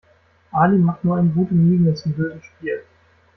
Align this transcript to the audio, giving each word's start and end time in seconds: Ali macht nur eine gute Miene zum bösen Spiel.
Ali 0.51 0.79
macht 0.79 1.05
nur 1.05 1.17
eine 1.17 1.29
gute 1.29 1.53
Miene 1.53 1.93
zum 1.93 2.13
bösen 2.13 2.41
Spiel. 2.41 2.81